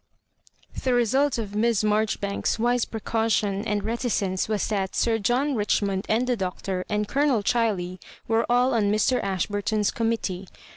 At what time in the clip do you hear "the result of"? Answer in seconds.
0.81-1.53